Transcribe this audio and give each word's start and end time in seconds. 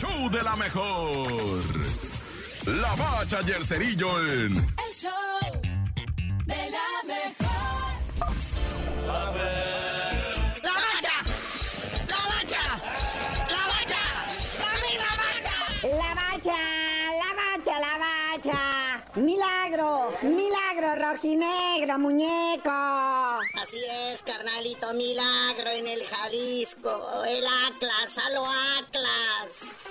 show 0.00 0.28
de 0.30 0.42
la 0.42 0.56
mejor. 0.56 1.62
La 2.66 2.94
bacha 2.96 3.38
y 3.46 3.50
el 3.52 3.64
cerillo 3.64 4.20
en... 4.20 4.56
El 4.56 4.92
show 4.92 5.10
de 6.44 6.70
la 6.76 6.88
mejor. 7.06 7.46
La 9.06 10.72
bacha, 10.74 11.16
la 12.12 12.20
bacha, 12.32 12.64
la 13.48 13.62
bacha, 13.72 14.02
la 14.68 15.14
bacha. 15.22 15.54
La 15.82 16.10
bacha, 16.14 16.58
la 17.22 17.30
bacha, 17.40 17.74
la 17.80 17.94
bacha. 17.98 18.60
Milagro, 19.14 20.12
milagro 20.22 20.94
rojinegro, 20.96 21.98
muñeco. 21.98 22.70
Así 23.62 23.80
es, 24.10 24.22
carnalito, 24.22 24.92
milagro 24.92 25.70
en 25.70 25.86
el 25.86 26.06
Jalisco. 26.06 27.24
El 27.24 27.44
Atlas, 27.46 28.18
a 28.18 28.30
lo 28.30 28.44
Atlas. 28.44 29.05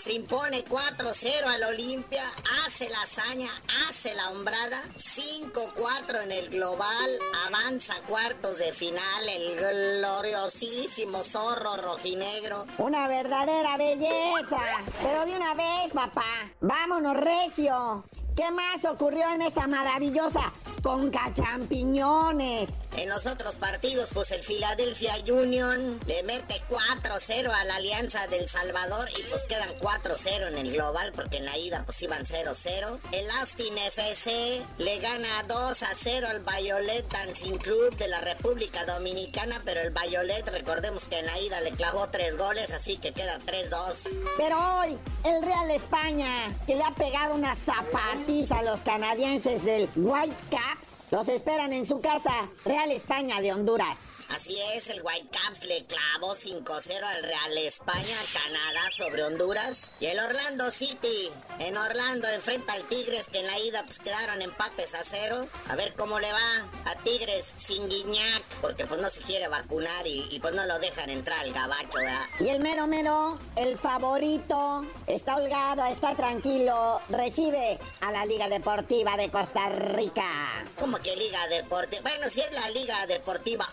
Se 0.06 0.14
impone 0.14 0.64
4-0 0.64 1.48
al 1.48 1.64
Olimpia, 1.64 2.32
hace 2.64 2.88
la 2.92 3.02
hazaña, 3.02 3.50
hace 3.90 4.14
la 4.14 4.30
hombrada. 4.30 4.84
5-4 4.98 6.26
en 6.26 6.32
el 6.32 6.50
global, 6.50 7.10
avanza 7.48 7.96
cuartos 8.08 8.60
de 8.60 8.72
final 8.72 9.28
el 9.28 9.56
gloriosísimo 9.56 11.24
zorro 11.24 11.78
rojinegro. 11.78 12.68
Una 12.78 13.08
verdadera 13.08 13.78
belleza. 13.78 14.62
Pero 15.02 15.26
de 15.26 15.36
una 15.38 15.56
vez, 15.56 15.92
papá. 15.92 16.52
Vámonos, 16.62 17.18
recio. 17.18 18.06
¿Qué 18.36 18.52
más 18.52 18.84
ocurrió 18.84 19.34
en 19.34 19.42
esa 19.44 19.66
maravillosa 19.66 20.52
conca 20.84 21.32
champiñones? 21.34 22.70
En 22.98 23.08
los 23.08 23.26
otros 23.26 23.56
partidos, 23.56 24.10
pues 24.14 24.32
el 24.32 24.44
Philadelphia 24.44 25.14
Union 25.32 26.00
le 26.06 26.22
mete 26.24 26.62
4-0 26.70 27.50
a 27.50 27.64
la 27.64 27.76
Alianza 27.78 28.28
del 28.28 28.50
Salvador 28.50 29.08
y 29.18 29.24
pues 29.30 29.46
quedan 29.46 29.70
4-0 29.80 30.50
en 30.50 30.58
el 30.58 30.74
global 30.74 31.14
porque 31.16 31.38
en 31.38 31.46
la 31.46 31.58
ida 31.58 31.84
pues 31.86 32.02
iban 32.02 32.26
0-0. 32.26 33.00
El 33.14 33.30
Austin 33.40 33.78
FC 33.78 34.62
le 34.80 35.00
gana 35.00 35.48
2-0 35.48 36.26
al 36.26 36.42
Violet 36.42 37.08
Dancing 37.10 37.58
Club 37.58 37.96
de 37.96 38.10
la 38.10 38.20
República 38.20 38.86
Dominicana, 38.86 39.62
pero 39.64 39.80
el 39.80 39.92
Violet, 39.92 40.48
recordemos 40.50 41.08
que 41.08 41.20
en 41.20 41.26
la 41.26 41.40
ida 41.40 41.62
le 41.62 41.72
clavó 41.72 42.10
3 42.10 42.38
goles, 42.38 42.72
así 42.72 42.98
que 42.98 43.14
queda 43.14 43.40
3-2. 43.40 44.10
Pero 44.36 44.80
hoy, 44.80 45.00
el 45.26 45.42
Real 45.42 45.72
España, 45.72 46.56
que 46.68 46.76
le 46.76 46.84
ha 46.84 46.92
pegado 46.92 47.34
una 47.34 47.56
zapatiza 47.56 48.60
a 48.60 48.64
los 48.64 48.82
canadienses 48.82 49.64
del 49.64 49.90
White 49.96 50.36
Caps, 50.52 51.00
los 51.10 51.28
esperan 51.30 51.74
en 51.74 51.86
su 51.86 52.00
casa, 52.00 52.50
Real 52.64 52.92
España 52.92 53.42
de 53.42 53.52
Honduras. 53.52 54.15
Así 54.30 54.58
es, 54.74 54.90
el 54.90 55.02
Whitecaps 55.02 55.66
le 55.66 55.86
clavó 55.86 56.36
5-0 56.36 57.04
al 57.04 57.24
Real 57.24 57.58
España, 57.58 58.18
Canadá 58.34 58.90
sobre 58.92 59.24
Honduras. 59.24 59.92
Y 60.00 60.08
el 60.08 60.20
Orlando 60.20 60.72
City, 60.72 61.32
en 61.60 61.78
Orlando 61.78 62.28
enfrenta 62.30 62.74
al 62.74 62.84
Tigres, 62.88 63.28
que 63.28 63.40
en 63.40 63.48
la 63.48 63.60
ida 63.60 63.84
pues 63.84 64.00
quedaron 64.00 64.42
empates 64.42 64.94
a 64.96 65.04
cero. 65.04 65.48
A 65.70 65.76
ver 65.76 65.94
cómo 65.96 66.20
le 66.20 66.32
va 66.32 66.68
a 66.86 66.96
Tigres 67.04 67.54
sin 67.56 67.88
Guiñac, 67.88 68.44
porque 68.62 68.86
pues 68.86 69.02
no 69.02 69.10
se 69.10 69.22
quiere 69.22 69.48
vacunar 69.48 70.06
y, 70.08 70.28
y 70.30 70.40
pues 70.40 70.54
no 70.54 70.66
lo 70.66 70.80
dejan 70.80 71.10
entrar 71.10 71.40
al 71.40 71.54
gabacho, 71.54 71.98
¿verdad? 71.98 72.26
Y 72.40 72.50
el 72.50 72.60
mero 72.62 72.88
mero, 72.88 73.40
el 73.56 73.78
favorito, 73.78 74.86
está 75.08 75.38
holgado, 75.38 75.86
está 75.86 76.16
tranquilo, 76.16 77.02
recibe 77.10 77.80
a 78.02 78.12
la 78.12 78.26
Liga 78.26 78.50
Deportiva 78.50 79.18
de 79.18 79.30
Costa 79.30 79.70
Rica. 79.70 80.66
Como 80.80 80.98
que 80.98 81.16
Liga 81.16 81.48
Deportiva, 81.48 82.02
bueno, 82.02 82.30
si 82.30 82.42
es 82.42 82.52
la 82.54 82.70
Liga 82.72 83.06
Deportiva 83.08 83.66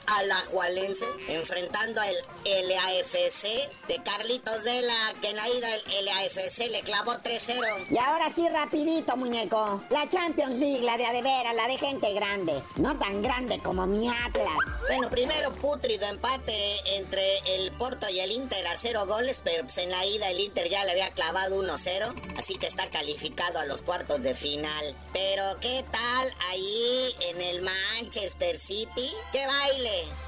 Alajualense, 0.42 1.06
enfrentando 1.28 2.00
al 2.00 2.14
LAFC 2.44 3.70
de 3.86 4.02
Carlitos 4.04 4.62
Vela, 4.64 5.14
que 5.20 5.30
en 5.30 5.36
la 5.36 5.48
ida 5.48 5.68
el 5.74 6.04
LAFC 6.04 6.70
le 6.70 6.80
clavó 6.82 7.12
3-0. 7.12 7.86
Y 7.90 7.98
ahora 7.98 8.30
sí, 8.32 8.48
rapidito, 8.48 9.16
muñeco. 9.16 9.82
La 9.90 10.08
Champions 10.08 10.58
League, 10.58 10.82
la 10.82 10.96
de 10.96 11.06
adevera, 11.06 11.52
la 11.52 11.68
de 11.68 11.78
gente 11.78 12.12
grande. 12.12 12.62
No 12.76 12.98
tan 12.98 13.22
grande 13.22 13.60
como 13.60 13.86
mi 13.86 14.08
Atlas. 14.08 14.48
Bueno, 14.88 15.08
primero 15.10 15.54
putrido 15.54 16.06
empate 16.06 16.96
entre 16.96 17.38
el 17.54 17.72
Porto 17.72 18.08
y 18.08 18.20
el 18.20 18.32
Inter 18.32 18.66
a 18.66 18.76
cero 18.76 19.06
goles, 19.06 19.40
pero 19.42 19.64
pues 19.64 19.78
en 19.78 19.90
la 19.90 20.04
ida 20.04 20.30
el 20.30 20.40
Inter 20.40 20.68
ya 20.68 20.84
le 20.84 20.92
había 20.92 21.10
clavado 21.10 21.62
1-0, 21.62 22.36
así 22.36 22.56
que 22.56 22.66
está 22.66 22.90
calificado 22.90 23.58
a 23.58 23.66
los 23.66 23.82
cuartos 23.82 24.22
de 24.22 24.34
final. 24.34 24.96
Pero 25.12 25.44
¿qué 25.60 25.84
tal 25.90 26.34
ahí 26.50 27.14
en 27.30 27.40
el 27.40 27.62
Manchester 27.62 28.58
City? 28.58 29.12
¡Qué 29.30 29.46
baile! 29.46 29.71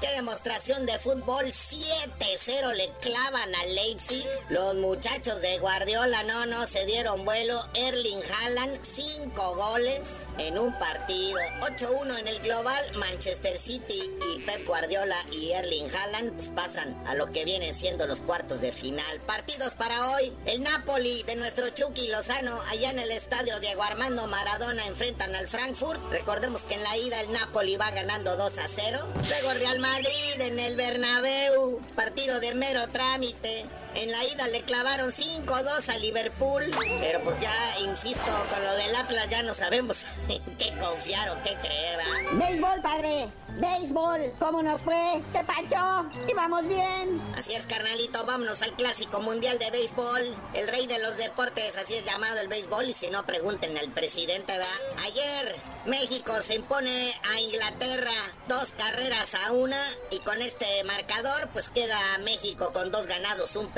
¡Qué 0.01 0.11
demostración 0.11 0.85
de 0.85 0.99
fútbol! 0.99 1.45
7-0 1.45 2.73
le 2.75 2.91
clavan 3.01 3.55
al 3.55 3.75
Leipzig. 3.75 4.25
Los 4.49 4.75
muchachos 4.75 5.41
de 5.41 5.57
Guardiola 5.59 6.23
no, 6.23 6.45
no 6.45 6.67
se 6.67 6.85
dieron 6.85 7.23
vuelo. 7.23 7.59
Erling 7.73 8.21
Haaland, 8.29 8.77
5 8.83 9.55
goles 9.55 10.27
en 10.37 10.59
un 10.59 10.77
partido. 10.79 11.39
8-1 11.61 12.19
en 12.19 12.27
el 12.27 12.39
global. 12.41 12.83
Manchester 12.97 13.57
City 13.57 14.11
y 14.33 14.39
Pep 14.41 14.67
Guardiola 14.67 15.15
y 15.31 15.51
Erling 15.51 15.89
Haaland 15.95 16.53
pasan 16.53 17.01
a 17.07 17.15
lo 17.15 17.31
que 17.31 17.45
vienen 17.45 17.73
siendo 17.73 18.05
los 18.05 18.19
cuartos 18.19 18.59
de 18.59 18.73
final. 18.73 19.21
Partidos 19.21 19.75
para 19.75 20.11
hoy. 20.11 20.33
El 20.45 20.61
Napoli 20.61 21.23
de 21.23 21.37
nuestro 21.37 21.69
Chucky 21.69 22.09
Lozano 22.09 22.61
allá 22.69 22.89
en 22.89 22.99
el 22.99 23.11
estadio 23.11 23.59
Diego 23.61 23.83
Armando 23.83 24.27
Maradona 24.27 24.85
enfrentan 24.87 25.33
al 25.35 25.47
Frankfurt. 25.47 26.01
Recordemos 26.11 26.63
que 26.63 26.75
en 26.75 26.83
la 26.83 26.97
ida 26.97 27.21
el 27.21 27.31
Napoli 27.31 27.77
va 27.77 27.91
ganando 27.91 28.35
2 28.35 28.57
a 28.57 28.67
0. 28.67 29.07
Luego 29.29 29.53
Real 29.53 29.79
Madrid 29.91 30.41
en 30.41 30.59
el 30.59 30.75
Bernabéu. 30.75 31.79
Partido 31.95 32.39
de 32.39 32.55
mero 32.55 32.87
trámite. 32.87 33.65
En 33.95 34.11
la 34.11 34.23
ida 34.25 34.47
le 34.49 34.61
clavaron 34.63 35.09
5-2 35.11 35.89
a 35.89 35.97
Liverpool. 35.99 36.63
Pero 36.99 37.23
pues 37.23 37.39
ya, 37.39 37.79
insisto, 37.79 38.31
con 38.53 38.63
lo 38.63 38.73
del 38.75 38.95
Atlas 38.95 39.29
ya 39.29 39.41
no 39.43 39.53
sabemos 39.53 40.03
en 40.29 40.57
qué 40.57 40.77
confiar 40.79 41.29
o 41.29 41.41
qué 41.43 41.57
creer, 41.59 41.97
¿verdad? 41.97 42.31
Béisbol, 42.33 42.81
padre. 42.81 43.29
Béisbol. 43.57 44.33
¿Cómo 44.37 44.61
nos 44.61 44.81
fue? 44.81 45.21
¿Qué 45.31 45.41
pacho? 45.45 46.09
¿Y 46.27 46.33
vamos 46.33 46.67
bien? 46.67 47.21
Así 47.37 47.53
es, 47.53 47.65
carnalito, 47.65 48.25
vámonos 48.25 48.61
al 48.61 48.73
clásico 48.73 49.21
mundial 49.21 49.57
de 49.59 49.71
béisbol. 49.71 50.35
El 50.53 50.67
rey 50.67 50.87
de 50.87 50.99
los 50.99 51.15
deportes, 51.15 51.77
así 51.77 51.93
es 51.93 52.03
llamado 52.03 52.37
el 52.41 52.49
béisbol. 52.49 52.89
Y 52.89 52.93
si 52.93 53.09
no, 53.09 53.25
pregunten 53.25 53.77
al 53.77 53.89
presidente, 53.93 54.51
¿verdad? 54.51 54.67
Ayer, 55.05 55.55
México 55.85 56.33
se 56.41 56.55
impone 56.55 57.13
a 57.33 57.39
Inglaterra 57.39 58.11
dos 58.49 58.73
carreras 58.77 59.35
a 59.35 59.53
una. 59.53 59.81
Y 60.11 60.19
con 60.19 60.41
este 60.41 60.83
marcador, 60.83 61.47
pues 61.53 61.69
queda 61.69 61.99
México 62.25 62.73
con 62.73 62.91
dos 62.91 63.07
ganados, 63.07 63.55
un 63.55 63.71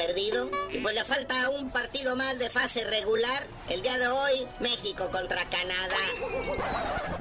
Y 0.71 0.79
pues 0.79 0.95
le 0.95 1.03
falta 1.03 1.49
un 1.49 1.69
partido 1.69 2.15
más 2.15 2.39
de 2.39 2.49
fase 2.49 2.85
regular. 2.85 3.45
El 3.69 3.81
día 3.81 3.97
de 3.97 4.07
hoy, 4.07 4.47
México 4.61 5.09
contra 5.11 5.43
Canadá. 5.49 5.97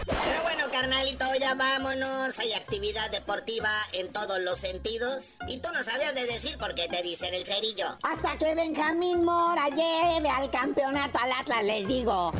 Pero 0.07 0.43
bueno, 0.45 0.71
carnalito, 0.71 1.25
ya 1.41 1.55
vámonos. 1.55 2.39
Hay 2.39 2.53
actividad 2.53 3.11
deportiva 3.11 3.71
en 3.93 4.13
todos 4.13 4.39
los 4.41 4.59
sentidos. 4.59 5.35
Y 5.49 5.59
tú 5.59 5.69
no 5.73 5.83
sabías 5.83 6.15
de 6.15 6.27
decir 6.27 6.59
por 6.59 6.77
qué 6.77 6.87
te 6.87 7.03
dicen 7.03 7.35
el 7.35 7.45
cerillo. 7.45 7.87
Hasta 8.03 8.39
que 8.39 8.55
Benjamín 8.55 9.25
Mora 9.25 9.69
lleve 9.69 10.29
al 10.29 10.49
campeonato 10.51 11.19
al 11.19 11.33
Atlas, 11.33 11.65
les 11.65 11.89
digo. 11.89 12.33